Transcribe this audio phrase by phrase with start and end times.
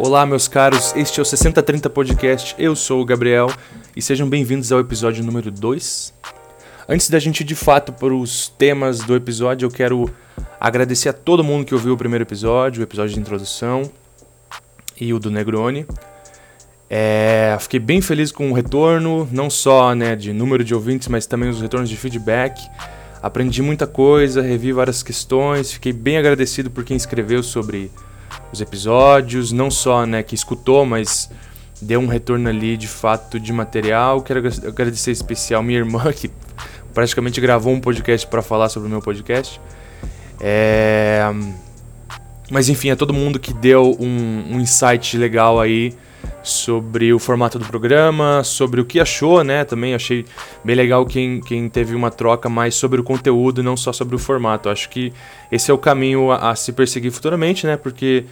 [0.00, 2.54] Olá, meus caros, este é o 6030 Podcast.
[2.56, 3.50] Eu sou o Gabriel
[3.96, 6.14] e sejam bem-vindos ao episódio número 2.
[6.88, 10.08] Antes da gente ir de fato para os temas do episódio, eu quero
[10.60, 13.90] agradecer a todo mundo que ouviu o primeiro episódio, o episódio de introdução
[15.00, 15.84] e o do Negroni.
[16.88, 21.26] É, fiquei bem feliz com o retorno, não só né, de número de ouvintes, mas
[21.26, 22.64] também os retornos de feedback.
[23.20, 27.90] Aprendi muita coisa, revi várias questões, fiquei bem agradecido por quem escreveu sobre
[28.52, 31.30] os episódios, não só né, que escutou, mas
[31.80, 34.22] deu um retorno ali de fato de material.
[34.22, 36.30] Quero agradecer em especial minha irmã, que
[36.92, 39.60] praticamente gravou um podcast para falar sobre o meu podcast.
[40.40, 41.22] É...
[42.50, 45.94] Mas enfim, a todo mundo que deu um, um insight legal aí
[46.42, 49.64] sobre o formato do programa, sobre o que achou, né?
[49.64, 50.24] Também achei
[50.64, 54.18] bem legal quem, quem teve uma troca mais sobre o conteúdo, não só sobre o
[54.18, 54.68] formato.
[54.68, 55.12] Acho que
[55.50, 57.76] esse é o caminho a, a se perseguir futuramente, né?
[57.76, 58.24] Porque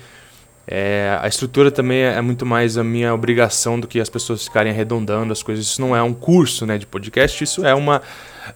[0.69, 4.45] é, a estrutura também é, é muito mais a minha obrigação do que as pessoas
[4.45, 5.65] ficarem arredondando as coisas.
[5.65, 8.03] Isso não é um curso né, de podcast, isso é uma,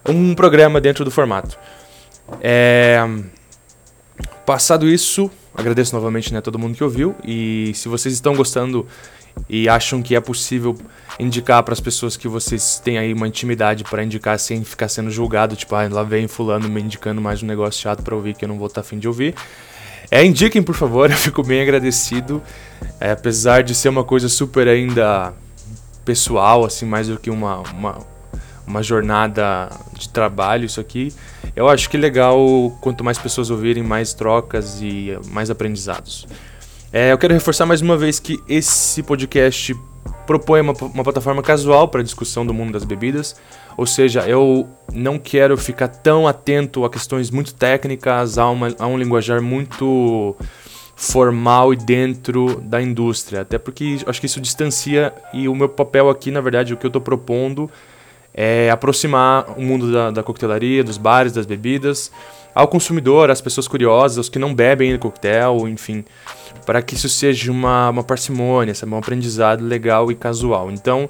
[0.07, 1.57] um programa dentro do formato.
[2.41, 2.99] É,
[4.45, 7.15] passado isso, agradeço novamente né, todo mundo que ouviu.
[7.23, 8.85] E se vocês estão gostando
[9.49, 10.77] e acham que é possível
[11.19, 15.11] indicar para as pessoas que vocês têm aí uma intimidade para indicar sem ficar sendo
[15.11, 18.45] julgado, tipo, ah, lá vem fulano me indicando mais um negócio chato para ouvir que
[18.45, 19.35] eu não vou estar tá afim de ouvir.
[20.09, 22.41] É, indiquem, por favor, eu fico bem agradecido.
[22.99, 25.33] É, apesar de ser uma coisa super ainda
[26.03, 27.99] pessoal, assim, mais do que uma, uma,
[28.65, 31.13] uma jornada de trabalho, isso aqui.
[31.55, 32.39] Eu acho que é legal
[32.81, 36.27] quanto mais pessoas ouvirem, mais trocas e mais aprendizados.
[36.93, 39.73] É, eu quero reforçar mais uma vez que esse podcast
[40.27, 43.35] propõe uma, uma plataforma casual para discussão do mundo das bebidas,
[43.77, 48.87] ou seja, eu não quero ficar tão atento a questões muito técnicas, a, uma, a
[48.87, 50.35] um linguajar muito
[50.93, 56.09] formal e dentro da indústria, até porque acho que isso distancia e o meu papel
[56.09, 57.71] aqui, na verdade, o que eu estou propondo
[58.33, 62.11] é aproximar o mundo da, da coquetelaria, dos bares, das bebidas,
[62.53, 66.03] ao consumidor, às pessoas curiosas, os que não bebem coquetel, enfim
[66.65, 70.71] para que isso seja uma, uma parcimônia, um aprendizado legal e casual.
[70.71, 71.09] Então,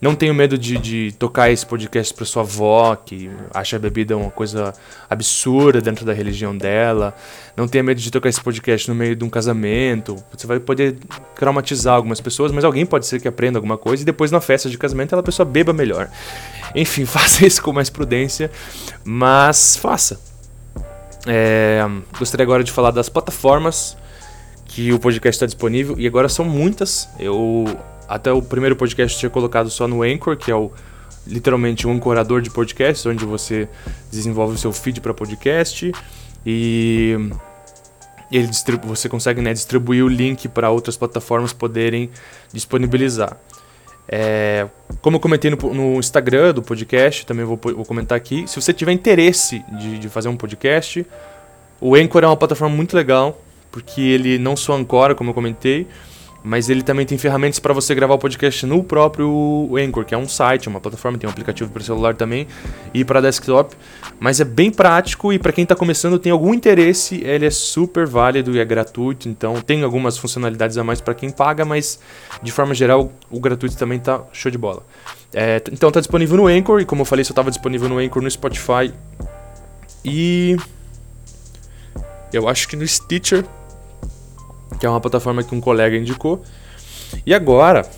[0.00, 4.16] não tenho medo de, de tocar esse podcast para sua avó, que acha a bebida
[4.16, 4.72] uma coisa
[5.08, 7.14] absurda dentro da religião dela.
[7.54, 10.16] Não tenha medo de tocar esse podcast no meio de um casamento.
[10.32, 10.96] Você vai poder
[11.34, 14.70] traumatizar algumas pessoas, mas alguém pode ser que aprenda alguma coisa e depois na festa
[14.70, 16.08] de casamento ela pessoa beba melhor.
[16.74, 18.50] Enfim, faça isso com mais prudência,
[19.04, 20.29] mas faça.
[21.26, 21.80] É,
[22.18, 23.96] gostaria agora de falar das plataformas
[24.64, 27.08] que o podcast está disponível e agora são muitas.
[27.18, 27.64] Eu
[28.08, 30.70] até o primeiro podcast tinha colocado só no Anchor, que é o
[31.26, 33.68] literalmente um ancorador de podcasts, onde você
[34.10, 35.92] desenvolve o seu feed para podcast
[36.44, 37.30] e
[38.32, 38.48] ele
[38.84, 42.10] você consegue né, distribuir o link para outras plataformas poderem
[42.52, 43.36] disponibilizar.
[44.12, 44.66] É,
[45.00, 48.44] como eu comentei no, no, Instagram do podcast, também vou, vou, comentar aqui.
[48.48, 51.06] Se você tiver interesse de, de fazer um podcast,
[51.80, 55.86] o Anchor é uma plataforma muito legal porque ele não só ancora, como eu comentei,
[56.42, 60.18] mas ele também tem ferramentas para você gravar o podcast no próprio Anchor, que é
[60.18, 62.46] um site, uma plataforma, tem um aplicativo para celular também
[62.94, 63.76] e para desktop.
[64.18, 68.06] Mas é bem prático e para quem está começando tem algum interesse, ele é super
[68.06, 69.28] válido e é gratuito.
[69.28, 72.00] Então tem algumas funcionalidades a mais para quem paga, mas
[72.42, 74.82] de forma geral o gratuito também tá show de bola.
[75.32, 78.22] É, então tá disponível no Anchor e como eu falei, só estava disponível no Anchor,
[78.22, 78.92] no Spotify
[80.04, 80.56] e
[82.32, 83.44] eu acho que no Stitcher
[84.80, 86.42] que é uma plataforma que um colega indicou.
[87.26, 87.88] E agora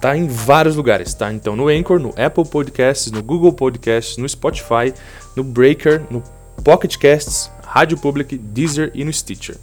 [0.00, 1.32] tá em vários lugares, tá?
[1.32, 4.92] Então no Anchor, no Apple Podcasts, no Google Podcasts, no Spotify,
[5.36, 6.22] no Breaker, no
[6.64, 9.56] Pocket Casts, Rádio Public, Deezer e no Stitcher.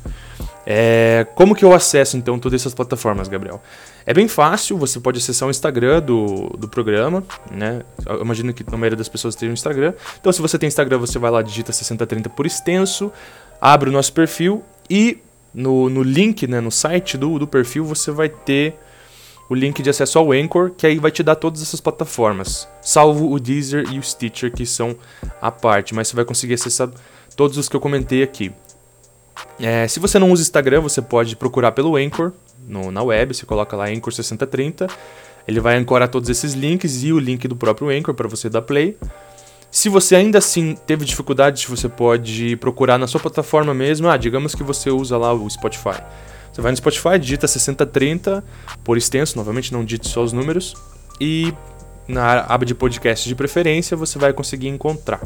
[0.65, 3.61] É, como que eu acesso então todas essas plataformas, Gabriel?
[4.05, 7.81] É bem fácil, você pode acessar o Instagram do, do programa, né?
[8.05, 9.93] Eu imagino que a maioria das pessoas tem um Instagram.
[10.19, 13.11] Então, se você tem Instagram, você vai lá, digita 6030 por extenso,
[13.59, 15.17] abre o nosso perfil e
[15.53, 18.75] no, no link, né, no site do, do perfil, você vai ter
[19.49, 23.31] o link de acesso ao Anchor, que aí vai te dar todas essas plataformas, salvo
[23.31, 24.95] o Deezer e o Stitcher, que são
[25.41, 26.89] a parte, mas você vai conseguir acessar
[27.35, 28.51] todos os que eu comentei aqui.
[29.59, 32.31] É, se você não usa Instagram, você pode procurar pelo Anchor
[32.67, 34.87] no, na web, você coloca lá Anchor 6030,
[35.47, 38.61] ele vai ancorar todos esses links e o link do próprio Anchor para você dar
[38.61, 38.95] play.
[39.71, 44.09] Se você ainda assim teve dificuldade, você pode procurar na sua plataforma mesmo.
[44.09, 46.01] Ah, digamos que você usa lá o Spotify.
[46.51, 48.43] Você vai no Spotify, digita 6030
[48.83, 50.75] por extenso, novamente não digite só os números,
[51.21, 51.53] e
[52.07, 55.21] na aba de podcast de preferência você vai conseguir encontrar.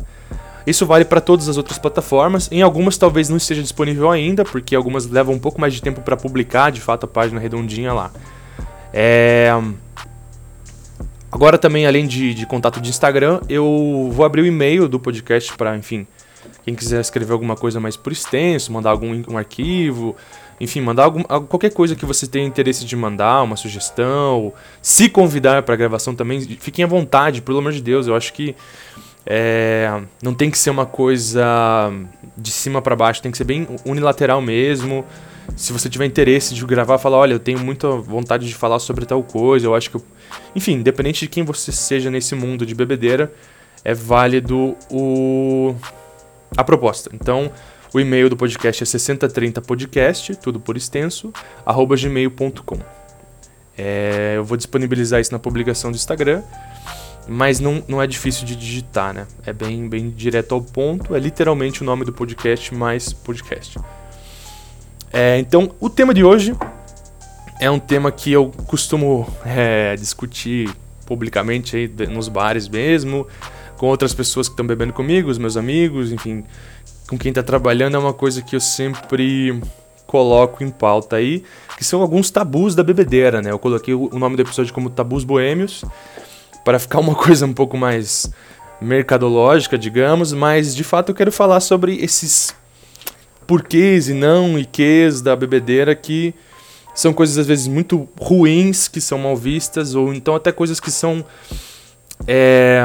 [0.67, 2.49] Isso vale para todas as outras plataformas.
[2.51, 6.01] Em algumas talvez não esteja disponível ainda, porque algumas levam um pouco mais de tempo
[6.01, 8.11] para publicar, de fato, a página redondinha lá.
[8.93, 9.49] É...
[11.33, 15.51] Agora também, além de, de contato de Instagram, eu vou abrir o e-mail do podcast
[15.57, 16.05] para, enfim,
[16.63, 20.15] quem quiser escrever alguma coisa mais por extenso, mandar algum um arquivo,
[20.61, 25.63] enfim, mandar algum, qualquer coisa que você tenha interesse de mandar, uma sugestão, se convidar
[25.63, 28.05] para gravação também, fiquem à vontade, pelo amor de Deus.
[28.05, 28.55] Eu acho que
[29.25, 31.91] é, não tem que ser uma coisa
[32.37, 35.03] de cima para baixo, tem que ser bem unilateral mesmo.
[35.55, 39.05] Se você tiver interesse de gravar, falar, olha, eu tenho muita vontade de falar sobre
[39.05, 40.03] tal coisa, eu acho que eu...
[40.55, 43.31] Enfim, independente de quem você seja nesse mundo de bebedeira,
[43.83, 45.75] é válido o
[46.55, 47.09] a proposta.
[47.13, 47.51] Então,
[47.93, 51.31] o e-mail do podcast é 6030podcast, tudo por extenso,
[51.65, 52.79] arroba gmail.com.
[53.77, 56.43] É, eu vou disponibilizar isso na publicação do Instagram,
[57.27, 59.27] mas não, não é difícil de digitar, né?
[59.45, 63.77] É bem, bem direto ao ponto, é literalmente o nome do podcast mais podcast.
[65.13, 66.55] É, então, o tema de hoje
[67.61, 70.75] é um tema que eu costumo é, discutir
[71.05, 73.27] publicamente aí nos bares mesmo,
[73.77, 76.43] com outras pessoas que estão bebendo comigo, os meus amigos, enfim,
[77.07, 79.61] com quem está trabalhando, é uma coisa que eu sempre
[80.07, 81.43] coloco em pauta aí,
[81.77, 83.51] que são alguns tabus da bebedeira, né?
[83.51, 85.85] Eu coloquei o nome do episódio como Tabus Boêmios,
[86.65, 88.31] para ficar uma coisa um pouco mais
[88.81, 92.53] mercadológica, digamos, mas de fato eu quero falar sobre esses
[93.53, 94.67] porquês e não e
[95.21, 96.33] da bebedeira que
[96.95, 100.89] são coisas às vezes muito ruins que são mal vistas ou então até coisas que
[100.89, 101.23] são
[102.27, 102.81] é,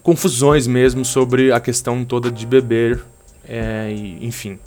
[0.00, 3.02] confusões mesmo sobre a questão toda de beber,
[3.48, 4.60] é, e, enfim.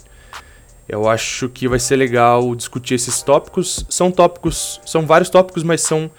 [0.86, 3.84] Eu acho que vai ser legal discutir esses tópicos.
[3.88, 6.10] São tópicos, são vários tópicos, mas são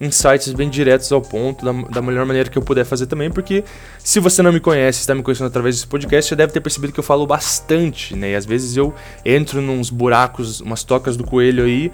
[0.00, 3.64] insights bem diretos ao ponto, da, da melhor maneira que eu puder fazer também, porque
[3.98, 6.92] se você não me conhece, está me conhecendo através desse podcast, já deve ter percebido
[6.92, 8.30] que eu falo bastante, né?
[8.30, 11.90] E às vezes eu entro nos buracos, umas tocas do coelho aí,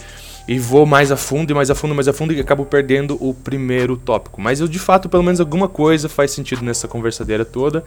[0.47, 3.17] e vou mais a fundo e mais a fundo, mais a fundo e acabo perdendo
[3.21, 4.41] o primeiro tópico.
[4.41, 7.83] Mas eu de fato, pelo menos alguma coisa faz sentido nessa conversadeira toda.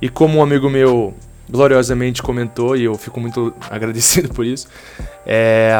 [0.00, 1.14] E como um amigo meu
[1.50, 4.68] gloriosamente comentou, e eu fico muito agradecido por isso,
[5.26, 5.72] é,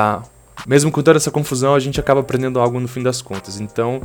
[0.67, 3.61] mesmo com toda essa confusão, a gente acaba aprendendo algo no fim das contas.
[3.61, 4.01] Então,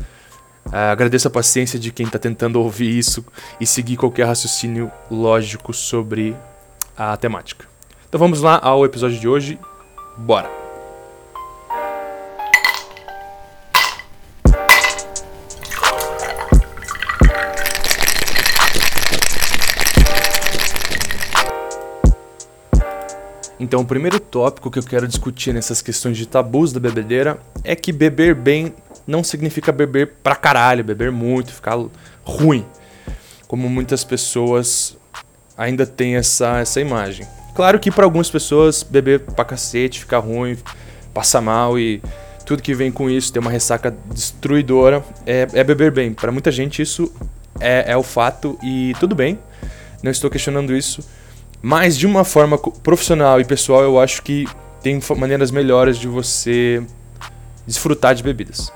[0.72, 3.26] é, agradeço a paciência de quem está tentando ouvir isso
[3.60, 6.36] e seguir qualquer raciocínio lógico sobre
[6.98, 7.66] a temática.
[8.08, 9.60] Então vamos lá ao episódio de hoje.
[10.18, 10.65] Bora!
[23.60, 27.76] Então, o primeiro tópico que eu quero discutir nessas questões de tabus da bebedeira é
[27.76, 28.74] que beber bem
[29.08, 31.78] não significa beber pra caralho, beber muito, ficar
[32.24, 32.66] ruim.
[33.48, 34.98] Como muitas pessoas
[35.58, 37.26] ainda têm essa, essa imagem.
[37.56, 40.58] Claro que para algumas pessoas beber pra cacete, ficar ruim,
[41.14, 42.02] passar mal e
[42.46, 46.14] tudo que vem com isso, ter uma ressaca destruidora, é, é beber bem.
[46.14, 47.12] Para muita gente isso
[47.60, 49.40] é, é o fato e tudo bem,
[50.04, 51.02] não estou questionando isso.
[51.68, 54.46] Mas de uma forma profissional e pessoal, eu acho que
[54.84, 56.86] tem maneiras melhores de você
[57.66, 58.72] desfrutar de bebidas.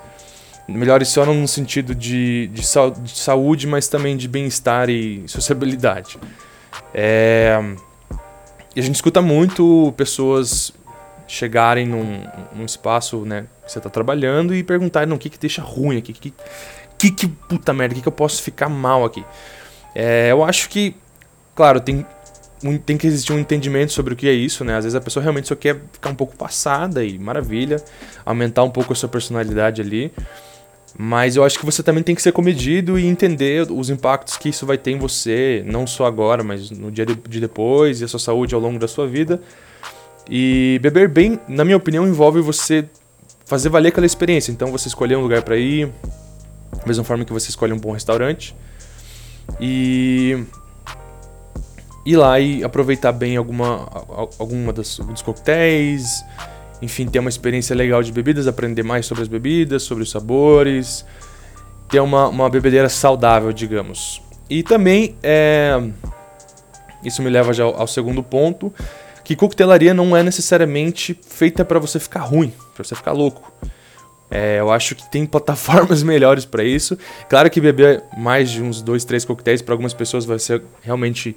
[0.68, 2.64] Melhores só no sentido de, de,
[3.04, 6.18] de saúde, mas também de bem-estar e sociabilidade.
[6.92, 7.60] É...
[8.76, 10.74] E a gente escuta muito pessoas
[11.28, 12.24] chegarem num,
[12.56, 16.12] num espaço né, que você está trabalhando e perguntarem o que, que deixa ruim aqui,
[16.12, 16.34] que,
[16.98, 19.24] que, que puta merda, o que, que eu posso ficar mal aqui.
[19.94, 20.96] É, eu acho que,
[21.54, 22.04] claro, tem
[22.86, 24.76] tem que existir um entendimento sobre o que é isso, né?
[24.76, 27.78] Às vezes a pessoa realmente só quer ficar um pouco passada e maravilha,
[28.26, 30.12] aumentar um pouco a sua personalidade ali.
[30.98, 34.50] Mas eu acho que você também tem que ser comedido e entender os impactos que
[34.50, 38.08] isso vai ter em você, não só agora, mas no dia de depois e a
[38.08, 39.40] sua saúde ao longo da sua vida.
[40.30, 42.88] E beber bem, na minha opinião, envolve você
[43.46, 44.52] fazer valer aquela experiência.
[44.52, 45.92] Então você escolher um lugar para ir,
[46.76, 48.56] da mesma forma que você escolhe um bom restaurante.
[49.60, 50.44] E
[52.10, 53.88] ir lá e aproveitar bem alguma,
[54.40, 56.26] alguma das, dos coquetéis,
[56.82, 61.06] enfim, ter uma experiência legal de bebidas, aprender mais sobre as bebidas, sobre os sabores,
[61.88, 64.22] ter uma, uma bebedeira saudável, digamos.
[64.50, 65.80] E também, é,
[67.04, 68.74] isso me leva já ao, ao segundo ponto,
[69.24, 73.54] que coquetelaria não é necessariamente feita para você ficar ruim, para você ficar louco.
[74.32, 76.98] É, eu acho que tem plataformas melhores para isso.
[77.30, 81.36] Claro que beber mais de uns dois, três coquetéis para algumas pessoas vai ser realmente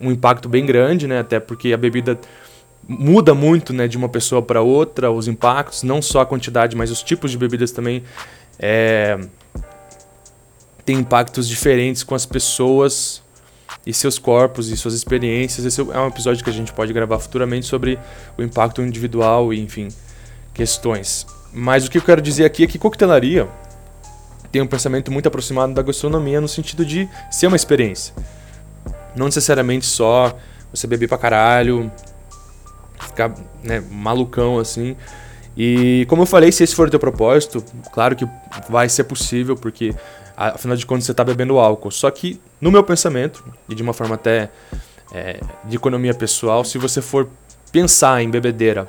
[0.00, 1.20] um impacto bem grande, né?
[1.20, 2.18] Até porque a bebida
[2.88, 6.90] muda muito, né, de uma pessoa para outra, os impactos, não só a quantidade, mas
[6.90, 8.02] os tipos de bebidas também
[8.58, 9.18] é,
[10.84, 13.22] tem impactos diferentes com as pessoas
[13.86, 15.64] e seus corpos e suas experiências.
[15.64, 17.98] Esse é um episódio que a gente pode gravar futuramente sobre
[18.36, 19.88] o impacto individual e, enfim,
[20.52, 21.26] questões.
[21.52, 23.48] Mas o que eu quero dizer aqui é que coquetelaria
[24.50, 28.14] tem um pensamento muito aproximado da gastronomia no sentido de ser uma experiência.
[29.14, 30.36] Não necessariamente só
[30.72, 31.90] você beber pra caralho,
[33.00, 34.96] ficar né, malucão assim.
[35.56, 38.26] E como eu falei, se esse for o teu propósito, claro que
[38.68, 39.94] vai ser possível, porque
[40.36, 41.90] afinal de contas você está bebendo álcool.
[41.90, 44.50] Só que, no meu pensamento, e de uma forma até
[45.12, 47.28] é, de economia pessoal, se você for
[47.72, 48.88] pensar em bebedeira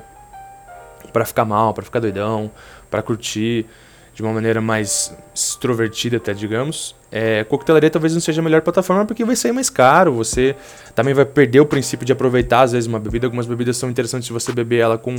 [1.12, 2.50] para ficar mal, para ficar doidão,
[2.90, 3.66] para curtir
[4.14, 9.04] de uma maneira mais extrovertida até, digamos, é, coquetelaria talvez não seja a melhor plataforma
[9.04, 10.54] porque vai sair mais caro, você
[10.94, 14.26] também vai perder o princípio de aproveitar às vezes uma bebida, algumas bebidas são interessantes
[14.26, 15.16] se você beber ela com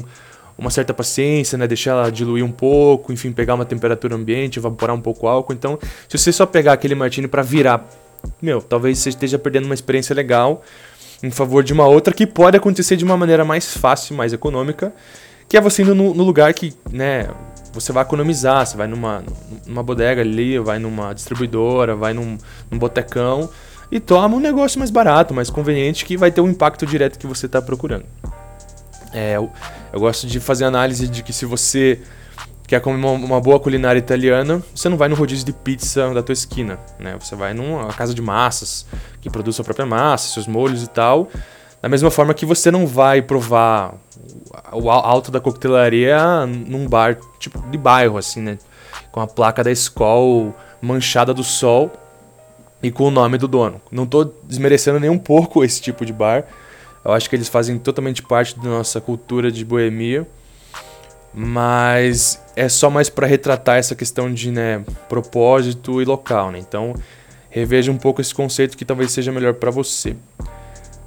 [0.58, 1.68] uma certa paciência, né?
[1.68, 5.54] Deixar ela diluir um pouco, enfim, pegar uma temperatura ambiente, evaporar um pouco o álcool.
[5.54, 7.88] Então, se você só pegar aquele martini para virar,
[8.42, 10.62] meu, talvez você esteja perdendo uma experiência legal
[11.22, 14.94] em favor de uma outra que pode acontecer de uma maneira mais fácil, mais econômica,
[15.48, 17.30] que é você indo no, no lugar que, né,
[17.74, 19.24] você vai economizar, você vai numa,
[19.66, 22.38] numa bodega ali, vai numa distribuidora, vai num,
[22.70, 23.50] num botecão
[23.92, 27.20] e toma um negócio mais barato, mais conveniente, que vai ter o um impacto direto
[27.20, 28.06] que você está procurando.
[29.12, 29.52] É, eu,
[29.92, 32.02] eu, gosto de fazer análise de que se você
[32.66, 36.24] quer comer uma, uma, boa culinária italiana, você não vai no rodízio de pizza da
[36.24, 37.16] tua esquina, né?
[37.20, 38.88] Você vai numa casa de massas,
[39.22, 41.30] que produz sua própria massa, seus molhos e tal.
[41.84, 43.96] Da mesma forma que você não vai provar
[44.72, 48.58] o alto da coquetelaria num bar tipo de bairro, assim, né?
[49.12, 51.92] Com a placa da escola manchada do sol
[52.82, 53.82] e com o nome do dono.
[53.92, 56.46] Não estou desmerecendo nem um pouco esse tipo de bar,
[57.04, 60.26] eu acho que eles fazem totalmente parte da nossa cultura de boemia.
[61.34, 66.50] Mas é só mais para retratar essa questão de né, propósito e local.
[66.50, 66.60] Né?
[66.60, 66.94] Então,
[67.50, 70.16] reveja um pouco esse conceito que talvez seja melhor para você.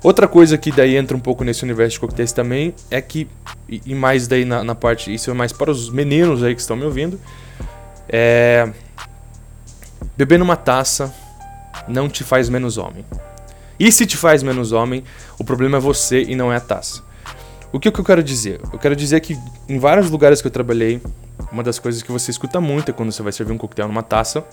[0.03, 3.29] Outra coisa que daí entra um pouco nesse universo de coquetéis também é que,
[3.69, 6.77] e mais daí na, na, parte, isso é mais para os meninos aí que estão
[6.77, 7.19] me ouvindo,
[8.09, 8.71] é.
[10.17, 11.15] Beber numa taça
[11.89, 13.05] não te faz menos homem.
[13.79, 15.05] E se te faz menos homem,
[15.39, 17.03] o problema é você e não é a taça.
[17.73, 18.61] O que, que eu quero dizer?
[18.73, 19.37] Eu quero dizer que
[19.69, 21.03] em vários lugares que eu trabalhei,
[21.53, 24.03] uma das coisas que você escuta muito é quando você vai servir um coquetel numa
[24.03, 24.45] taça,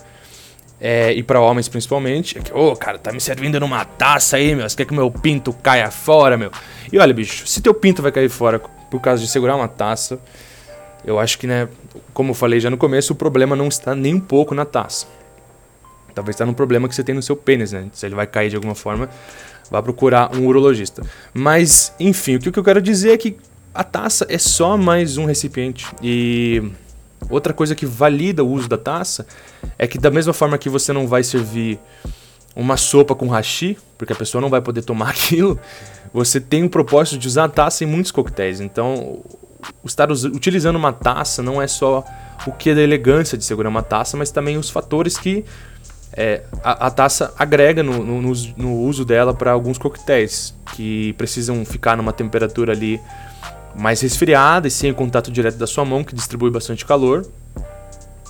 [0.86, 4.36] é, e para homens principalmente, é que, ô, oh, cara, tá me servindo numa taça
[4.36, 6.50] aí, meu, você quer que meu pinto caia fora, meu?
[6.92, 10.20] E olha, bicho, se teu pinto vai cair fora por causa de segurar uma taça,
[11.02, 11.70] eu acho que, né,
[12.12, 15.06] como eu falei já no começo, o problema não está nem um pouco na taça.
[16.14, 17.88] Talvez está no problema que você tem no seu pênis, né?
[17.90, 19.08] Se ele vai cair de alguma forma,
[19.70, 21.00] vá procurar um urologista.
[21.32, 23.38] Mas, enfim, o que eu quero dizer é que
[23.72, 25.86] a taça é só mais um recipiente.
[26.02, 26.62] E
[27.28, 29.26] outra coisa que valida o uso da taça
[29.78, 31.78] é que da mesma forma que você não vai servir
[32.56, 35.58] uma sopa com hashi, porque a pessoa não vai poder tomar aquilo,
[36.12, 38.60] você tem o propósito de usar a taça em muitos coquetéis.
[38.60, 39.22] Então,
[39.84, 42.04] estar utilizando uma taça não é só
[42.46, 45.44] o que é da elegância de segurar uma taça, mas também os fatores que
[46.16, 51.64] é, a, a, taça agrega no, no, no uso dela para alguns coquetéis que precisam
[51.64, 53.00] ficar numa temperatura ali
[53.76, 57.26] mais resfriada e sem o contato direto da sua mão, que distribui bastante calor.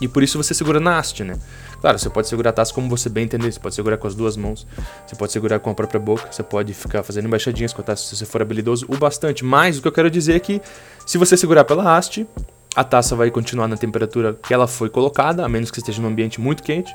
[0.00, 1.38] E por isso você segura na haste, né?
[1.80, 3.52] Claro, você pode segurar a taça como você bem entender.
[3.52, 4.66] Você pode segurar com as duas mãos,
[5.06, 8.04] você pode segurar com a própria boca, você pode ficar fazendo embaixadinhas com a taça
[8.04, 9.44] se você for habilidoso o bastante.
[9.44, 10.62] Mas o que eu quero dizer é que
[11.06, 12.26] se você segurar pela haste,
[12.74, 16.08] a taça vai continuar na temperatura que ela foi colocada, a menos que esteja num
[16.08, 16.94] ambiente muito quente.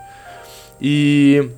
[0.82, 1.50] E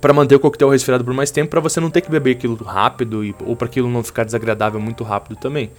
[0.00, 2.56] para manter o coquetel resfriado por mais tempo, para você não ter que beber aquilo
[2.56, 5.70] rápido e, ou para aquilo não ficar desagradável muito rápido também.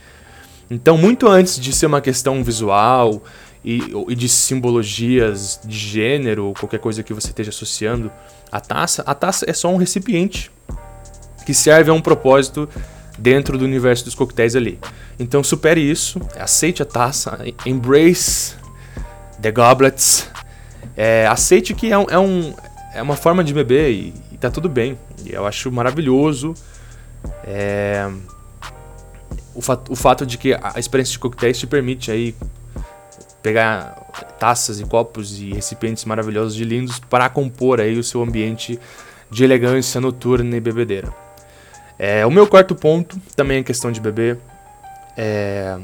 [0.69, 3.23] Então, muito antes de ser uma questão visual
[3.63, 8.11] e, e de simbologias de gênero ou qualquer coisa que você esteja associando
[8.51, 10.51] à taça, a taça é só um recipiente
[11.45, 12.69] que serve a um propósito
[13.17, 14.79] dentro do universo dos coquetéis ali.
[15.19, 18.55] Então, supere isso, aceite a taça, embrace
[19.41, 20.29] the goblets
[20.95, 22.53] é, aceite que é, um, é, um,
[22.93, 24.97] é uma forma de beber e, e tá tudo bem.
[25.25, 26.53] E eu acho maravilhoso.
[27.43, 28.09] É,
[29.55, 32.35] o, fato, o fato de que a experiência de coquetéis te permite aí
[33.41, 33.95] pegar
[34.39, 38.79] taças e copos e recipientes maravilhosos e lindos para compor aí o seu ambiente
[39.29, 41.13] de elegância noturna e bebedeira.
[41.97, 44.39] É, o meu quarto ponto também é questão de beber,
[45.17, 45.77] é,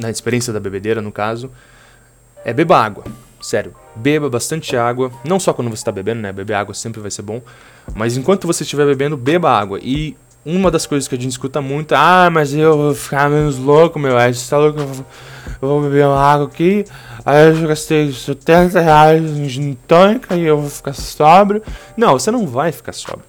[0.00, 1.50] na experiência da bebedeira no caso,
[2.44, 3.04] é beba água.
[3.40, 5.12] Sério, beba bastante água.
[5.24, 6.32] Não só quando você está bebendo, né?
[6.32, 7.40] Beber água sempre vai ser bom.
[7.94, 9.78] Mas enquanto você estiver bebendo, beba água.
[9.80, 13.58] E uma das coisas que a gente escuta muito ah, mas eu vou ficar menos
[13.58, 14.16] louco, meu.
[14.16, 16.84] Aí você tá louco, eu vou beber uma água aqui.
[17.24, 21.62] Aí eu gastei 70 reais em gin tônica e eu vou ficar sóbrio.
[21.96, 23.26] Não, você não vai ficar sóbrio.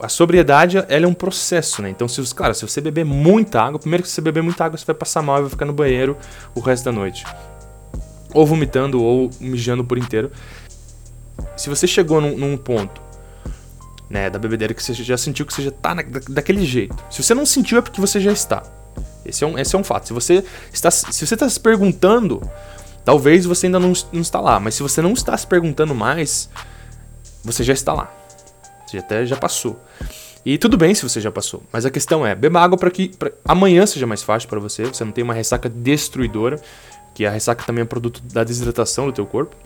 [0.00, 1.90] A sobriedade ela é um processo, né?
[1.90, 4.86] Então, se, claro, se você beber muita água, primeiro que você beber muita água, você
[4.86, 6.16] vai passar mal e vai ficar no banheiro
[6.54, 7.24] o resto da noite.
[8.32, 10.30] Ou vomitando ou mijando por inteiro.
[11.56, 13.00] Se você chegou num, num ponto
[14.10, 16.96] né, da bebedeira que você já sentiu que você já tá na, daquele jeito.
[17.08, 18.62] Se você não sentiu é porque você já está.
[19.24, 20.08] Esse é um, esse é um fato.
[20.08, 22.42] Se você está se você está se perguntando,
[23.04, 26.50] talvez você ainda não, não está lá, mas se você não está se perguntando mais,
[27.44, 28.12] você já está lá.
[28.86, 29.80] Você até já passou.
[30.44, 33.10] E tudo bem se você já passou, mas a questão é, beba água para que
[33.10, 36.58] pra amanhã seja mais fácil para você, você não tem uma ressaca destruidora,
[37.14, 39.56] que a ressaca também é produto da desidratação do teu corpo,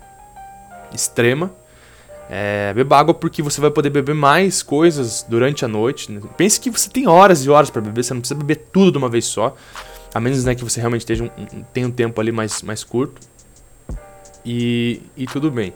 [0.93, 1.51] extrema,
[2.29, 6.11] é, beba água porque você vai poder beber mais coisas durante a noite.
[6.35, 8.97] Pense que você tem horas e horas para beber, você não precisa beber tudo de
[8.97, 9.55] uma vez só.
[10.13, 11.29] A menos né, que você realmente esteja um,
[11.73, 13.21] tenha um tempo ali mais, mais curto.
[14.45, 15.73] E, e tudo bem.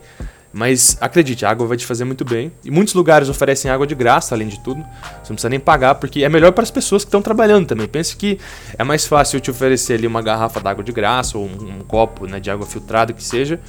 [0.51, 2.51] Mas acredite, a água vai te fazer muito bem.
[2.63, 4.81] E muitos lugares oferecem água de graça, além de tudo.
[4.81, 7.87] Você não precisa nem pagar, porque é melhor para as pessoas que estão trabalhando também.
[7.87, 8.39] Pense que
[8.77, 11.79] é mais fácil eu te oferecer ali uma garrafa d'água de graça ou um, um
[11.81, 13.59] copo né, de água filtrada que seja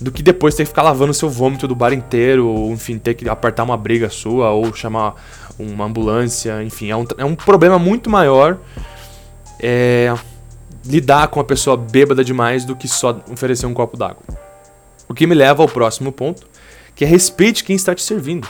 [0.00, 3.12] do que depois ter que ficar lavando seu vômito do bar inteiro, ou enfim, ter
[3.12, 5.14] que apertar uma briga sua, ou chamar
[5.58, 8.56] uma ambulância, enfim, é um, é um problema muito maior
[9.60, 10.14] é,
[10.86, 14.49] lidar com a pessoa bêbada demais do que só oferecer um copo d'água.
[15.10, 16.46] O que me leva ao próximo ponto,
[16.94, 18.46] que é respeite quem está te servindo.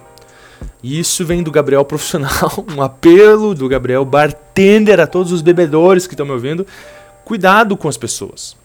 [0.82, 6.06] E isso vem do Gabriel profissional, um apelo do Gabriel bartender a todos os bebedores
[6.06, 6.66] que estão me ouvindo.
[7.24, 8.59] Cuidado com as pessoas.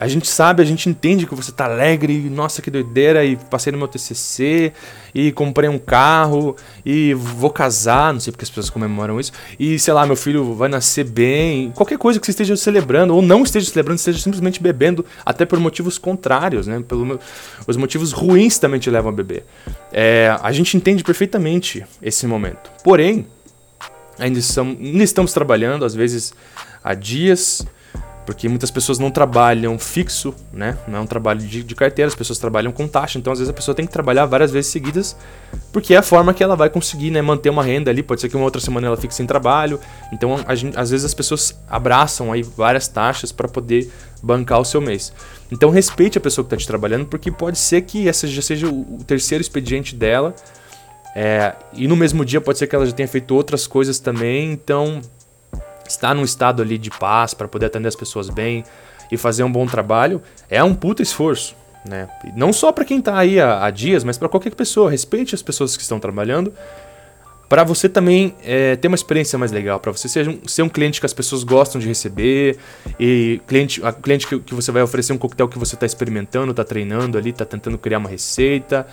[0.00, 3.72] A gente sabe, a gente entende que você tá alegre, nossa que doideira, e passei
[3.72, 4.72] no meu TCC,
[5.12, 6.54] e comprei um carro,
[6.86, 10.54] e vou casar, não sei porque as pessoas comemoram isso, e sei lá, meu filho
[10.54, 14.62] vai nascer bem, qualquer coisa que você esteja celebrando, ou não esteja celebrando, esteja simplesmente
[14.62, 16.80] bebendo, até por motivos contrários, né?
[16.86, 17.18] Pelo,
[17.66, 19.44] os motivos ruins também te levam a beber.
[19.92, 22.70] É, a gente entende perfeitamente esse momento.
[22.84, 23.26] Porém,
[24.16, 26.32] ainda ainda estamos trabalhando, às vezes
[26.84, 27.66] há dias
[28.28, 30.76] porque muitas pessoas não trabalham fixo, né?
[30.86, 33.48] Não é um trabalho de, de, carteira, as pessoas trabalham com taxa, então às vezes
[33.48, 35.16] a pessoa tem que trabalhar várias vezes seguidas,
[35.72, 38.02] porque é a forma que ela vai conseguir né, manter uma renda ali.
[38.02, 39.80] Pode ser que uma outra semana ela fique sem trabalho.
[40.12, 43.90] Então, gente, às vezes as pessoas abraçam aí várias taxas para poder
[44.22, 45.10] bancar o seu mês.
[45.50, 48.68] Então respeite a pessoa que está te trabalhando, porque pode ser que essa já seja
[48.68, 50.34] o terceiro expediente dela.
[51.16, 54.52] É, e no mesmo dia pode ser que ela já tenha feito outras coisas também,
[54.52, 55.00] então
[55.88, 58.64] estar num estado ali de paz para poder atender as pessoas bem
[59.10, 61.56] e fazer um bom trabalho é um puta esforço,
[61.88, 62.08] né?
[62.36, 64.90] Não só para quem está aí há, há, dias, mas para qualquer pessoa.
[64.90, 66.52] Respeite as pessoas que estão trabalhando
[67.48, 70.68] para você também é, ter uma experiência mais legal, para você ser um, ser um
[70.68, 72.58] cliente que as pessoas gostam de receber
[73.00, 76.50] e cliente, a cliente que, que você vai oferecer um coquetel que você está experimentando,
[76.50, 78.86] está treinando ali, está tentando criar uma receita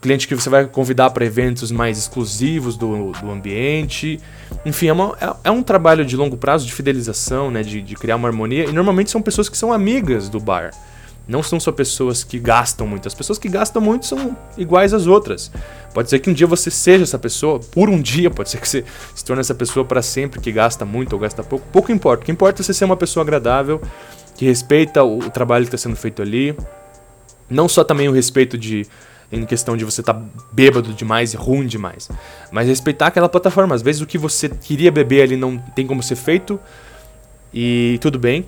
[0.00, 4.18] cliente que você vai convidar para eventos mais exclusivos do, do ambiente.
[4.64, 7.94] Enfim, é, uma, é, é, um trabalho de longo prazo de fidelização, né, de, de
[7.94, 8.64] criar uma harmonia.
[8.64, 10.70] E normalmente são pessoas que são amigas do bar.
[11.28, 13.06] Não são só pessoas que gastam muito.
[13.06, 15.52] As pessoas que gastam muito são iguais às outras.
[15.94, 18.68] Pode ser que um dia você seja essa pessoa, por um dia, pode ser que
[18.68, 18.84] você
[19.14, 21.64] se torne essa pessoa para sempre que gasta muito ou gasta pouco.
[21.70, 22.22] Pouco importa.
[22.22, 23.80] O que importa é você ser uma pessoa agradável,
[24.34, 26.56] que respeita o, o trabalho que está sendo feito ali.
[27.48, 28.86] Não só também o respeito de
[29.32, 32.08] em questão de você estar tá bêbado demais e ruim demais.
[32.50, 33.74] Mas respeitar aquela plataforma.
[33.74, 36.58] Às vezes o que você queria beber ali não tem como ser feito
[37.54, 38.46] e tudo bem.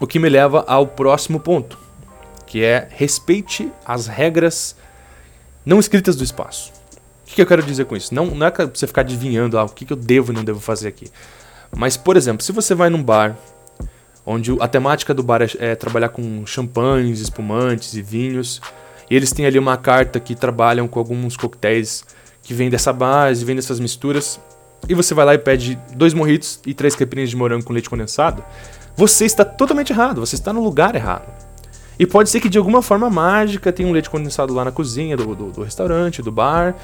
[0.00, 1.78] O que me leva ao próximo ponto,
[2.46, 4.76] que é respeite as regras
[5.64, 6.72] não escritas do espaço.
[7.24, 8.12] O que eu quero dizer com isso?
[8.12, 10.60] Não, não é para você ficar adivinhando ah, o que eu devo e não devo
[10.60, 11.06] fazer aqui.
[11.74, 13.36] Mas, por exemplo, se você vai num bar
[14.26, 18.60] onde a temática do bar é, é trabalhar com champanhes, espumantes e vinhos,
[19.14, 22.04] eles têm ali uma carta que trabalham com alguns coquetéis
[22.42, 24.40] que vêm dessa base, vêm dessas misturas.
[24.88, 27.88] E você vai lá e pede dois morritos e três caipirinhas de morango com leite
[27.88, 28.42] condensado.
[28.96, 31.26] Você está totalmente errado, você está no lugar errado.
[31.98, 35.16] E pode ser que de alguma forma mágica tenha um leite condensado lá na cozinha
[35.16, 36.74] do, do, do restaurante, do bar.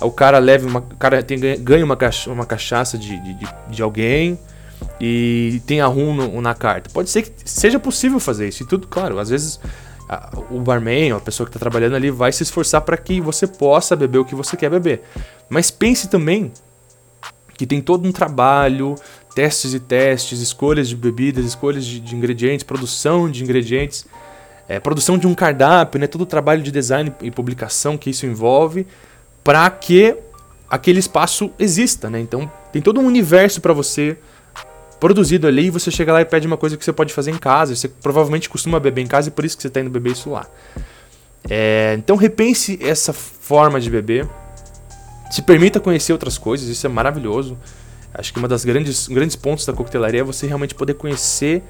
[0.00, 0.80] O cara leve uma.
[0.80, 1.96] O cara tem, ganha uma,
[2.26, 4.38] uma cachaça de, de, de alguém
[5.00, 5.88] e tem a
[6.42, 6.90] na carta.
[6.92, 8.62] Pode ser que seja possível fazer isso.
[8.62, 9.58] E tudo, claro, às vezes
[10.50, 13.96] o barman, a pessoa que está trabalhando ali, vai se esforçar para que você possa
[13.96, 15.02] beber o que você quer beber.
[15.48, 16.52] Mas pense também
[17.56, 18.94] que tem todo um trabalho,
[19.34, 24.06] testes e testes, escolhas de bebidas, escolhas de, de ingredientes, produção de ingredientes,
[24.68, 28.26] é, produção de um cardápio, né, todo o trabalho de design e publicação que isso
[28.26, 28.86] envolve,
[29.42, 30.16] para que
[30.68, 32.10] aquele espaço exista.
[32.10, 32.20] Né?
[32.20, 34.16] Então tem todo um universo para você
[34.98, 37.38] produzido ali e você chega lá e pede uma coisa que você pode fazer em
[37.38, 37.74] casa.
[37.74, 40.30] Você provavelmente costuma beber em casa e por isso que você está indo beber isso
[40.30, 40.46] lá.
[41.48, 44.28] É, então repense essa forma de beber.
[45.30, 47.58] Se permita conhecer outras coisas, isso é maravilhoso.
[48.14, 51.62] Acho que uma das grandes grandes pontos da coquetelaria é você realmente poder conhecer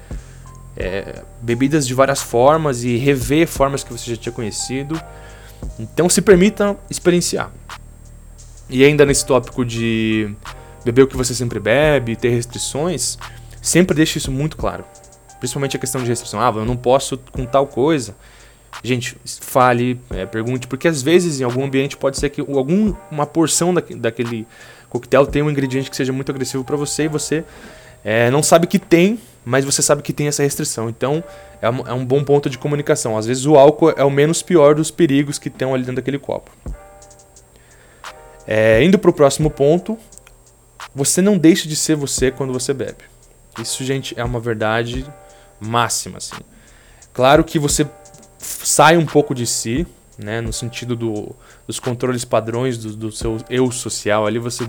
[0.75, 4.99] é, bebidas de várias formas e rever formas que você já tinha conhecido.
[5.79, 7.51] Então se permita experienciar.
[8.69, 10.33] E ainda nesse tópico de
[10.83, 13.17] beber o que você sempre bebe, ter restrições,
[13.61, 14.83] sempre deixe isso muito claro.
[15.39, 16.41] Principalmente a questão de restrição.
[16.41, 18.15] Ah, eu não posso com tal coisa.
[18.83, 23.73] Gente, fale, é, pergunte, porque às vezes em algum ambiente pode ser que alguma porção
[23.73, 24.47] da, daquele
[24.89, 27.43] coquetel tenha um ingrediente que seja muito agressivo para você e você
[28.03, 30.89] é, não sabe que tem, mas você sabe que tem essa restrição.
[30.89, 31.23] Então
[31.61, 33.17] é um, é um bom ponto de comunicação.
[33.17, 36.19] Às vezes o álcool é o menos pior dos perigos que estão ali dentro daquele
[36.19, 36.51] copo.
[38.45, 39.97] É, indo para o próximo ponto,
[40.97, 43.03] você não deixa de ser você quando você bebe.
[43.61, 45.05] Isso, gente, é uma verdade
[45.59, 46.35] máxima, assim.
[47.13, 47.87] Claro que você
[48.39, 49.85] sai um pouco de si,
[50.17, 51.35] né, no sentido do,
[51.67, 54.67] dos controles padrões do, do seu eu social ali, você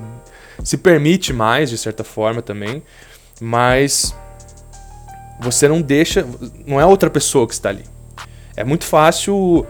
[0.62, 2.82] se permite mais, de certa forma também,
[3.40, 4.14] mas
[5.40, 6.26] você não deixa,
[6.66, 7.84] não é outra pessoa que está ali.
[8.54, 9.66] É muito fácil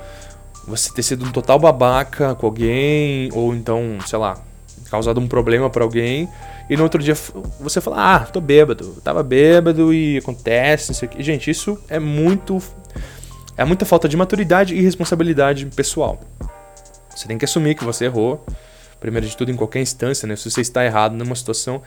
[0.67, 4.43] você ter sido um total babaca com alguém, ou então, sei lá,
[4.91, 6.29] causado um problema para alguém,
[6.69, 7.15] e no outro dia
[7.61, 11.23] você fala, ah, tô bêbado, tava bêbado e acontece, isso aqui.
[11.23, 12.63] Gente, isso é muito.
[13.57, 16.21] É muita falta de maturidade e responsabilidade pessoal.
[17.15, 18.45] Você tem que assumir que você errou,
[19.01, 20.37] primeiro de tudo, em qualquer instância, né?
[20.37, 21.83] Se você está errado numa situação,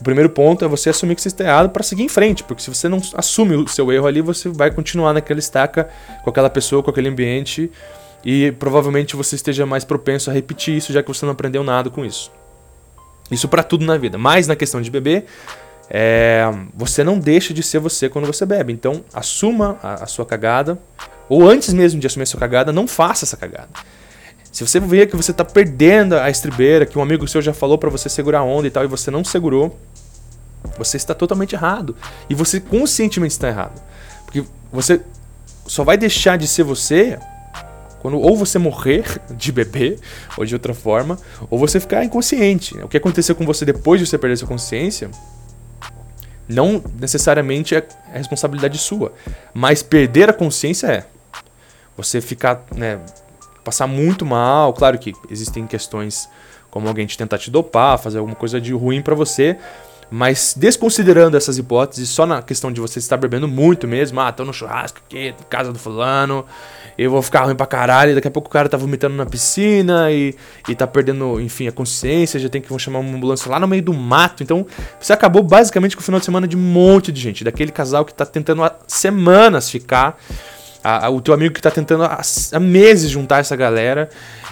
[0.00, 2.62] o primeiro ponto é você assumir que você está errado para seguir em frente, porque
[2.62, 5.88] se você não assume o seu erro ali, você vai continuar naquela estaca
[6.22, 7.68] com aquela pessoa, com aquele ambiente
[8.24, 11.88] e provavelmente você esteja mais propenso a repetir isso, já que você não aprendeu nada
[11.88, 12.30] com isso.
[13.30, 14.18] Isso para tudo na vida.
[14.18, 15.26] Mas na questão de beber,
[15.90, 18.72] é, você não deixa de ser você quando você bebe.
[18.72, 20.78] Então, assuma a, a, sua cagada.
[21.28, 23.68] Ou antes mesmo de assumir a sua cagada, não faça essa cagada.
[24.50, 27.78] Se você vê que você está perdendo a estribeira, que um amigo seu já falou
[27.78, 29.78] para você segurar a onda e tal, e você não segurou,
[30.76, 31.94] você está totalmente errado.
[32.28, 33.80] E você conscientemente está errado.
[34.24, 35.02] Porque você
[35.66, 37.18] só vai deixar de ser você
[38.00, 39.04] quando ou você morrer
[39.36, 39.98] de beber,
[40.36, 41.18] ou de outra forma,
[41.50, 42.78] ou você ficar inconsciente.
[42.78, 45.10] O que aconteceu com você depois de você perder sua consciência
[46.48, 49.12] não necessariamente é, é responsabilidade sua,
[49.52, 51.06] mas perder a consciência é.
[51.96, 53.00] Você ficar, né,
[53.62, 56.28] passar muito mal, claro que existem questões
[56.70, 59.58] como alguém te tentar te dopar, fazer alguma coisa de ruim para você,
[60.10, 64.44] mas desconsiderando essas hipóteses, só na questão de você estar bebendo muito mesmo, ah, tô
[64.44, 66.46] no churrasco aqui, casa do fulano,
[66.96, 70.10] eu vou ficar ruim pra caralho, daqui a pouco o cara tá vomitando na piscina
[70.10, 70.34] e,
[70.68, 73.82] e tá perdendo, enfim, a consciência, já tem que chamar uma ambulância lá no meio
[73.82, 74.42] do mato.
[74.42, 74.66] Então,
[74.98, 78.04] você acabou basicamente com o final de semana de um monte de gente, daquele casal
[78.04, 80.18] que tá tentando há semanas ficar,
[80.82, 82.20] a, a, o teu amigo que tá tentando há,
[82.52, 84.08] há meses juntar essa galera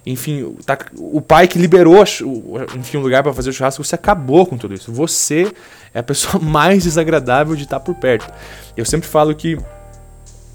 [0.06, 2.00] enfim, tá, o pai que liberou
[2.76, 4.92] enfim, um lugar para fazer o churrasco, você acabou com tudo isso.
[4.92, 5.52] Você
[5.92, 8.32] é a pessoa mais desagradável de estar por perto.
[8.76, 9.58] Eu sempre falo que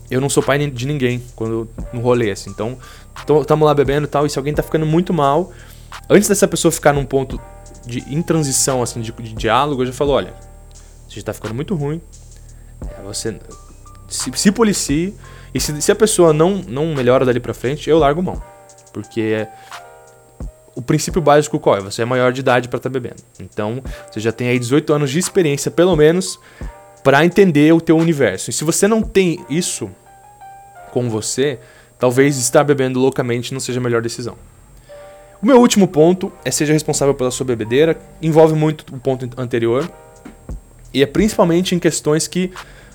[0.10, 2.50] eu não sou pai de ninguém quando no rolê assim.
[2.50, 2.78] Então,
[3.42, 5.52] estamos lá bebendo e tal, e se alguém tá ficando muito mal,
[6.10, 7.40] antes dessa pessoa ficar num ponto
[7.86, 10.34] de intransição assim de, de diálogo, eu já falo, olha,
[11.10, 12.02] você tá ficando muito ruim.
[12.88, 13.38] É, você
[14.08, 15.14] se, se policie
[15.54, 18.51] e se, se a pessoa não não melhora dali para frente, eu largo mão.
[18.92, 19.48] Porque
[20.76, 21.82] o princípio básico qual é?
[21.82, 23.22] Você é maior de idade para estar tá bebendo.
[23.40, 26.40] Então, você já tem aí 18 anos de experiência, pelo menos,
[27.04, 28.50] para entender o teu universo.
[28.50, 29.90] E se você não tem isso
[30.92, 31.60] com você,
[31.98, 34.36] talvez estar bebendo loucamente não seja a melhor decisão.
[35.42, 37.98] O meu último ponto é seja responsável pela sua bebedeira.
[38.22, 39.90] Envolve muito o ponto anterior.
[40.94, 42.52] E é principalmente em questões que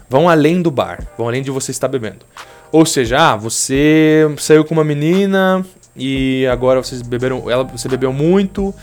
[0.08, 2.24] vão além do bar, vão além de você estar bebendo.
[2.70, 5.64] Ou seja, ah, você saiu com uma menina
[5.96, 8.74] e agora vocês beberam, ela, você bebeu muito,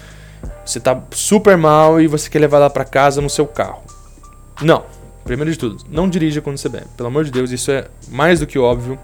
[0.65, 3.83] você tá super mal e você quer levar ela para casa no seu carro.
[4.61, 4.83] Não.
[5.23, 6.87] Primeiro de tudo, não dirija quando você bebe.
[6.97, 8.99] Pelo amor de Deus, isso é mais do que óbvio.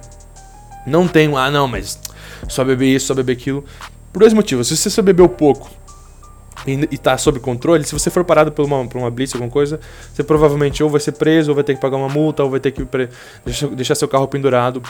[0.85, 1.97] Não tem, ah, não, mas
[2.47, 3.63] só beber isso, só beber aquilo.
[4.11, 4.67] Por dois motivos.
[4.67, 5.69] Se você só bebeu pouco
[6.67, 9.79] e, está sob controle, se você for parado por uma, por uma blitz, alguma coisa,
[10.13, 12.59] você provavelmente ou vai ser preso, ou vai ter que pagar uma multa, ou vai
[12.59, 12.85] ter que
[13.45, 14.81] deixar, deixar seu carro pendurado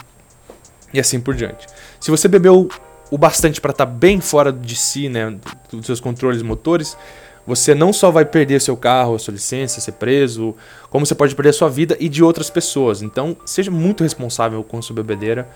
[0.91, 1.67] e assim por diante.
[1.99, 2.69] Se você bebeu
[3.11, 5.35] o bastante para estar tá bem fora de si, né,
[5.71, 6.97] dos seus controles motores,
[7.49, 10.55] você não só vai perder seu carro, sua licença, ser preso,
[10.91, 13.01] como você pode perder a sua vida e de outras pessoas.
[13.01, 15.49] Então, seja muito responsável com sua bebedeira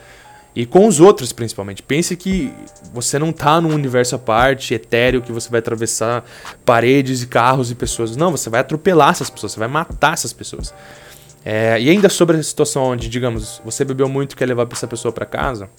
[0.55, 1.81] E com os outros, principalmente.
[1.81, 2.51] Pense que
[2.93, 6.23] você não tá num universo à parte, etéreo, que você vai atravessar
[6.63, 8.15] paredes e carros e pessoas.
[8.15, 10.73] Não, você vai atropelar essas pessoas, você vai matar essas pessoas.
[11.45, 14.87] É, e ainda sobre a situação onde, digamos, você bebeu muito e quer levar essa
[14.87, 15.69] pessoa para casa,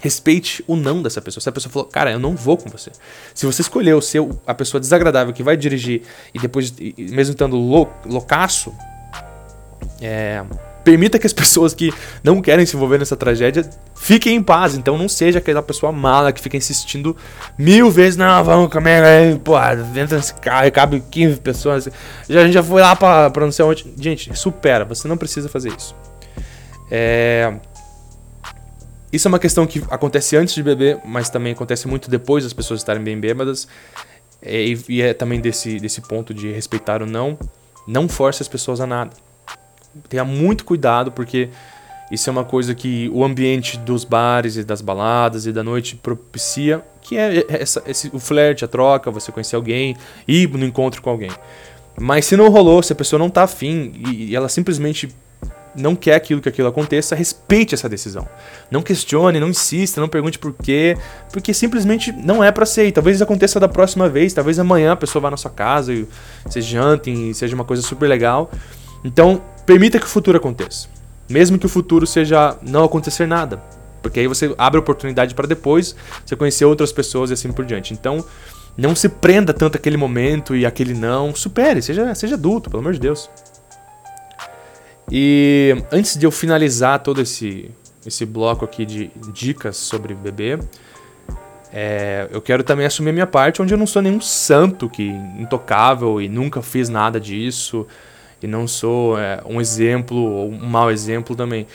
[0.00, 1.40] respeite o não dessa pessoa.
[1.40, 2.90] Se a pessoa falou, cara, eu não vou com você.
[3.34, 6.02] Se você escolheu ser a pessoa desagradável que vai dirigir
[6.34, 8.74] e depois, mesmo estando lou loucaço,
[10.00, 10.42] é,
[10.82, 11.92] permita que as pessoas que
[12.24, 14.74] não querem se envolver nessa tragédia fiquem em paz.
[14.74, 17.14] Então não seja aquela pessoa mala que fica insistindo
[17.58, 19.56] mil vezes, não, vamos aí, pô,
[19.94, 21.88] entra nesse carro e cabe 15 pessoas.
[22.28, 23.92] Já, a gente já foi lá pra, pra não sei onde.
[23.98, 25.94] Gente, supera, você não precisa fazer isso.
[26.90, 27.54] É...
[29.12, 32.52] Isso é uma questão que acontece antes de beber, mas também acontece muito depois das
[32.52, 33.66] pessoas estarem bem bêbadas.
[34.42, 37.38] E, e é também desse, desse ponto de respeitar o não.
[37.86, 39.10] Não force as pessoas a nada
[40.08, 41.48] tenha muito cuidado, porque
[42.10, 45.96] isso é uma coisa que o ambiente dos bares e das baladas e da noite
[45.96, 49.96] propicia, que é essa, esse, o flerte, a troca, você conhecer alguém,
[50.26, 51.30] ir no encontro com alguém.
[51.98, 55.08] Mas se não rolou, se a pessoa não tá afim e, e ela simplesmente
[55.74, 58.26] não quer aquilo que aquilo aconteça, respeite essa decisão.
[58.70, 60.96] Não questione, não insista, não pergunte por quê,
[61.32, 62.86] porque simplesmente não é para ser.
[62.86, 66.06] E talvez aconteça da próxima vez, talvez amanhã a pessoa vá na sua casa e
[66.44, 68.50] vocês jantem e seja uma coisa super legal.
[69.04, 70.88] Então, permita que o futuro aconteça.
[71.28, 73.62] Mesmo que o futuro seja não acontecer nada.
[74.02, 77.92] Porque aí você abre oportunidade para depois você conhecer outras pessoas e assim por diante.
[77.92, 78.24] Então,
[78.76, 81.34] não se prenda tanto aquele momento e aquele não.
[81.34, 83.28] Supere, seja, seja adulto, pelo amor de Deus.
[85.10, 87.70] E antes de eu finalizar todo esse,
[88.06, 90.58] esse bloco aqui de dicas sobre bebê,
[91.72, 95.08] é, eu quero também assumir a minha parte, onde eu não sou nenhum santo que
[95.38, 97.86] intocável e nunca fiz nada disso
[98.42, 101.66] e não sou é, um exemplo ou um mau exemplo também.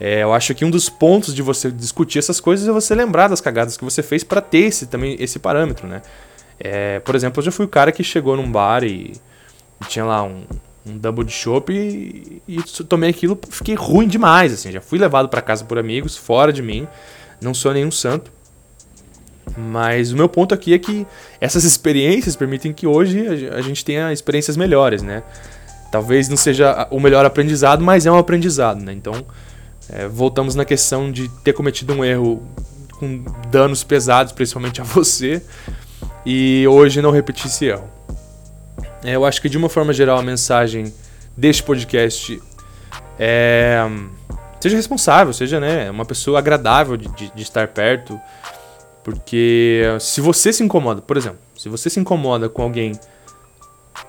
[0.00, 3.28] É, eu acho que um dos pontos de você discutir essas coisas é você lembrar
[3.28, 6.02] das cagadas que você fez para ter esse, também esse parâmetro, né?
[6.58, 9.12] É, por exemplo, eu já fui o cara que chegou num bar e,
[9.80, 10.44] e tinha lá um,
[10.86, 14.70] um double de chopp e, e, tomei aquilo, fiquei ruim demais, assim.
[14.70, 16.86] Já fui levado para casa por amigos, fora de mim.
[17.40, 18.30] Não sou nenhum santo.
[19.56, 21.06] Mas o meu ponto aqui é que
[21.40, 25.22] essas experiências permitem que hoje a gente tenha experiências melhores, né?
[25.90, 28.92] Talvez não seja o melhor aprendizado, mas é um aprendizado, né?
[28.92, 29.24] Então,
[29.88, 32.42] é, voltamos na questão de ter cometido um erro
[32.98, 35.42] com danos pesados, principalmente a você,
[36.26, 37.93] e hoje não repetir esse erro.
[39.04, 40.92] É, eu acho que de uma forma geral a mensagem
[41.36, 42.42] deste podcast
[43.18, 43.86] é
[44.64, 48.18] seja responsável, seja né, uma pessoa agradável de, de, de estar perto,
[49.02, 52.92] porque se você se incomoda, por exemplo, se você se incomoda com alguém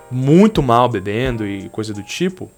[0.10, 2.50] muito mal bebendo e coisa do tipo,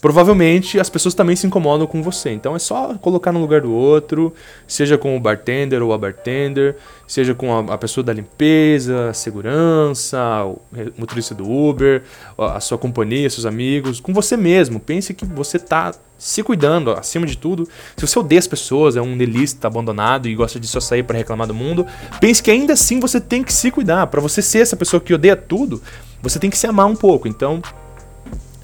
[0.00, 2.30] provavelmente as pessoas também se incomodam com você.
[2.30, 4.32] Então é só colocar no lugar do outro,
[4.66, 10.18] seja com o bartender ou a bartender, seja com a, a pessoa da limpeza, segurança,
[10.44, 10.60] o
[10.96, 12.02] motorista do Uber,
[12.38, 14.80] a sua companhia, seus amigos, com você mesmo.
[14.80, 17.68] Pense que você está se cuidando, acima de tudo.
[17.96, 21.18] Se você odeia as pessoas, é um delista abandonado e gosta de só sair para
[21.18, 21.86] reclamar do mundo,
[22.20, 24.06] pense que ainda assim você tem que se cuidar.
[24.06, 25.82] Para você ser essa pessoa que odeia tudo,
[26.22, 27.26] você tem que se amar um pouco.
[27.26, 27.62] Então,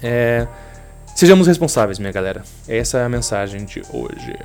[0.01, 0.47] é,
[1.17, 2.43] sejamos responsáveis, minha galera.
[2.67, 4.37] Essa é a mensagem de hoje.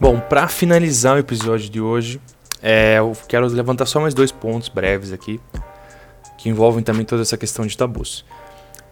[0.00, 2.20] Bom, para finalizar o episódio de hoje,
[2.60, 5.40] é, eu quero levantar só mais dois pontos breves aqui,
[6.36, 8.24] que envolvem também toda essa questão de tabus.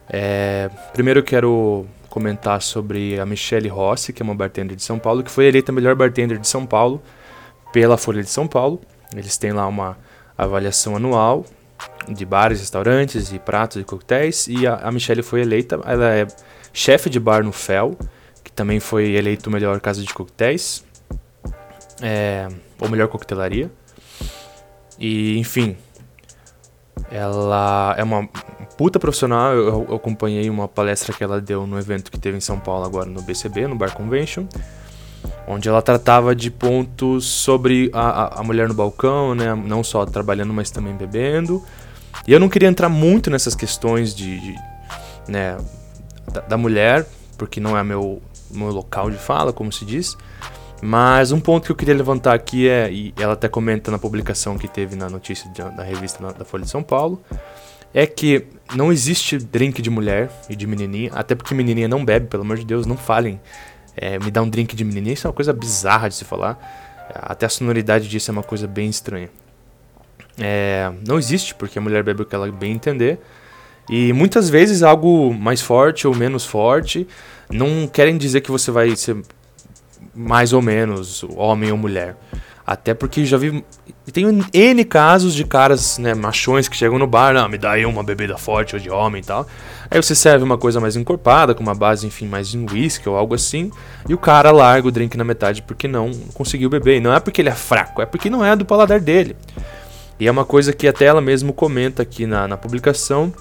[0.09, 5.01] É, primeiro eu quero comentar sobre a Michelle Rossi, que é uma bartender de São
[5.01, 7.03] Paulo, que foi eleita a melhor bartender de São Paulo
[7.73, 8.81] pela Folha de São Paulo.
[9.17, 9.99] Eles têm lá uma
[10.39, 11.45] avaliação anual
[12.09, 14.47] de bares, restaurantes e pratos e coquetéis.
[14.47, 16.29] E a, a Michelle foi eleita, ela é
[16.73, 17.99] chefe de bar no Fel,
[18.45, 20.85] que também foi eleito o melhor casa de coquetéis,
[22.01, 22.47] é,
[22.81, 23.69] ou melhor coquetelaria.
[25.01, 25.77] E enfim,
[27.11, 28.29] ela é uma
[28.77, 29.53] puta profissional.
[29.53, 32.85] Eu, eu, acompanhei uma palestra que ela deu no evento que teve em São Paulo
[32.85, 34.47] agora no BCB, no Bar Convention,
[35.47, 39.55] onde ela tratava de pontos sobre a, a, a mulher no balcão, né?
[39.55, 41.63] Não só trabalhando, mas também bebendo.
[42.27, 44.55] E eu não queria entrar muito nessas questões de, de
[45.29, 45.57] né,
[46.33, 47.07] da, da, mulher,
[47.37, 50.17] porque não é meu, meu local de fala, como se diz.
[50.81, 54.59] Mas um ponto que eu queria levantar aqui é, e ela até comenta na publicação
[54.59, 57.23] que teve na notícia da revista da Folha de São Paulo,
[57.95, 62.27] é que não existe drink de mulher e de menininha, até porque menininha não bebe,
[62.27, 63.41] pelo amor de Deus, não falem.
[63.97, 66.59] É, me dá um drink de menininha, isso é uma coisa bizarra de se falar.
[67.15, 69.31] Até a sonoridade disso é uma coisa bem estranha.
[70.37, 73.21] É, não existe, porque a mulher bebe o que ela bem entender.
[73.89, 77.07] E muitas vezes algo mais forte ou menos forte
[77.51, 79.17] não querem dizer que você vai ser
[80.15, 82.17] mais ou menos homem ou mulher.
[82.67, 83.63] Até porque já vi.
[84.11, 87.85] Tem N casos de caras, né, machões que chegam no bar, não, me dá aí
[87.85, 89.47] uma bebida forte ou de homem e tal.
[89.91, 93.17] Aí você serve uma coisa mais encorpada, com uma base, enfim, mais em whisky ou
[93.17, 93.71] algo assim.
[94.09, 96.97] E o cara larga o drink na metade porque não conseguiu beber.
[96.97, 99.37] E não é porque ele é fraco, é porque não é do paladar dele.
[100.19, 103.33] E é uma coisa que até ela mesmo comenta aqui na, na publicação.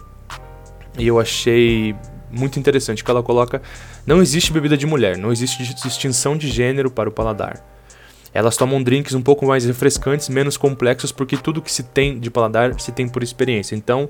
[0.98, 1.96] E eu achei
[2.30, 3.62] muito interessante que ela coloca:
[4.06, 7.73] não existe bebida de mulher, não existe distinção de gênero para o paladar.
[8.34, 12.32] Elas tomam drinks um pouco mais refrescantes, menos complexos, porque tudo que se tem de
[12.32, 13.76] paladar se tem por experiência.
[13.76, 14.08] Então,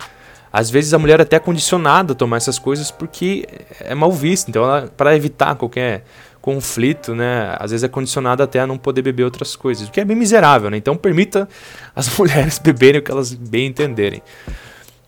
[0.51, 3.45] às vezes a mulher é até condicionada a tomar essas coisas porque
[3.79, 4.49] é mal vista.
[4.49, 4.63] Então,
[4.95, 6.03] para evitar qualquer
[6.41, 10.01] conflito, né, às vezes é condicionada até a não poder beber outras coisas, o que
[10.01, 10.77] é bem miserável, né?
[10.77, 11.47] Então, permita
[11.95, 14.21] as mulheres beberem o que elas bem entenderem.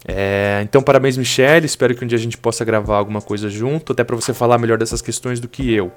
[0.08, 1.66] É, então, parabéns, Michelle.
[1.66, 4.58] Espero que um dia a gente possa gravar alguma coisa junto, até para você falar
[4.58, 5.92] melhor dessas questões do que eu.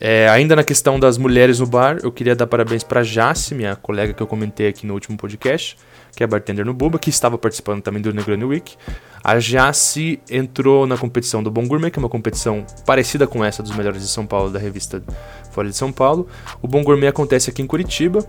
[0.00, 3.74] É, ainda na questão das mulheres no bar, eu queria dar parabéns para Jace, minha
[3.74, 5.76] colega que eu comentei aqui no último podcast,
[6.14, 8.76] que é bartender no Buba, que estava participando também do Negroni Week.
[9.22, 13.62] A Jace entrou na competição do Bom Gourmet, que é uma competição parecida com essa
[13.62, 15.02] dos melhores de São Paulo, da revista
[15.50, 16.28] Folha de São Paulo.
[16.62, 18.24] O Bom Gourmet acontece aqui em Curitiba,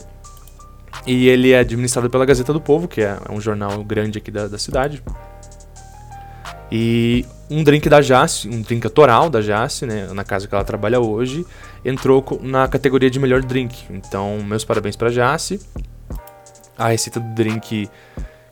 [1.06, 4.48] e ele é administrado pela Gazeta do Povo, que é um jornal grande aqui da,
[4.48, 5.04] da cidade.
[6.72, 10.64] E um drink da Jace, um drink autoral da Jace, né, na casa que ela
[10.64, 11.46] trabalha hoje,
[11.84, 13.86] entrou na categoria de melhor drink.
[13.90, 15.60] Então, meus parabéns para Jace.
[16.78, 17.90] A receita do drink,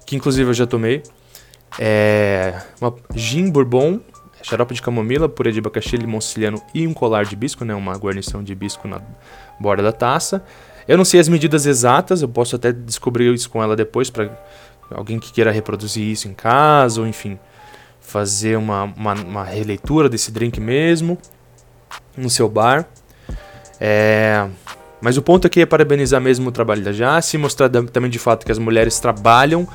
[0.06, 1.04] que inclusive eu já tomei,
[1.80, 4.00] é uma gin bourbon,
[4.42, 7.94] xarope de camomila, purê de abacaxi, limão siciliano e um colar de bisco, né, uma
[7.94, 9.00] guarnição de bisco na
[9.60, 10.44] borda da taça.
[10.88, 14.30] Eu não sei as medidas exatas, eu posso até descobrir isso com ela depois para
[14.90, 17.38] alguém que queira reproduzir isso em casa, ou enfim,
[18.08, 21.18] fazer uma, uma, uma releitura desse drink mesmo
[22.16, 22.88] no seu bar.
[23.82, 24.48] É,
[25.02, 28.46] mas o ponto aqui é parabenizar mesmo o trabalho da Jace, mostrar também de fato
[28.46, 29.68] que as mulheres trabalham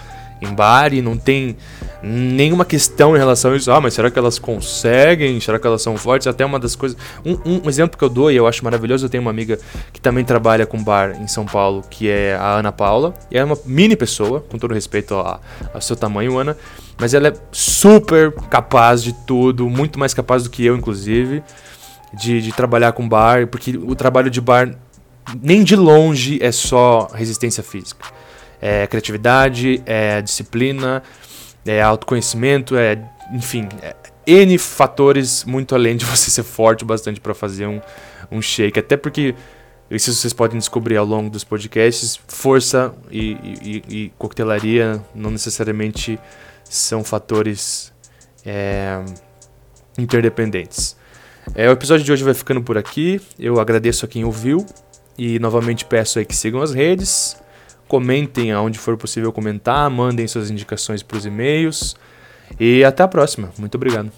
[0.42, 1.56] em bar e não tem
[2.02, 3.70] nenhuma questão em relação a isso.
[3.70, 5.40] Ah, mas será que elas conseguem?
[5.40, 6.26] Será que elas são fortes?
[6.26, 6.98] Até uma das coisas.
[7.24, 9.58] Um, um exemplo que eu dou e eu acho maravilhoso, eu tenho uma amiga
[9.92, 13.14] que também trabalha com bar em São Paulo, que é a Ana Paula.
[13.30, 16.56] E é uma mini pessoa, com todo respeito ao seu tamanho, Ana.
[16.98, 21.42] Mas ela é super capaz de tudo, muito mais capaz do que eu, inclusive,
[22.12, 24.74] de, de trabalhar com bar, porque o trabalho de bar
[25.40, 28.06] nem de longe é só resistência física
[28.62, 31.02] é criatividade, é disciplina,
[31.66, 32.96] é autoconhecimento, é
[33.32, 33.94] enfim, é
[34.24, 37.80] N fatores muito além de você ser forte bastante para fazer um,
[38.30, 38.78] um shake.
[38.78, 39.34] Até porque,
[39.90, 46.18] isso vocês podem descobrir ao longo dos podcasts, força e, e, e coquetelaria não necessariamente
[46.64, 47.92] são fatores
[48.46, 49.02] é,
[49.98, 50.96] interdependentes.
[51.54, 53.20] É, o episódio de hoje vai ficando por aqui.
[53.38, 54.64] Eu agradeço a quem ouviu
[55.18, 57.41] e novamente peço aí que sigam as redes.
[57.92, 61.94] Comentem aonde for possível comentar, mandem suas indicações para os e-mails.
[62.58, 63.52] E até a próxima.
[63.58, 64.10] Muito obrigado.